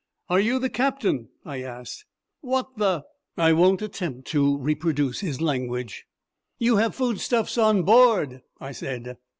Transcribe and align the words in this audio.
"Are 0.29 0.39
you 0.39 0.57
the 0.57 0.71
captain?" 0.71 1.29
I 1.45 1.61
asked. 1.61 2.05
"What 2.39 2.75
the" 2.77 3.03
I 3.47 3.53
won't 3.53 3.83
attempt 3.83 4.27
to 4.29 4.57
reproduce 4.57 5.19
his 5.19 5.41
language. 5.41 6.05
"You 6.57 6.77
have 6.77 6.95
food 6.95 7.19
stuffs 7.19 7.55
on 7.55 7.83
board?" 7.83 8.41
I 8.59 8.71
said. 8.71 9.17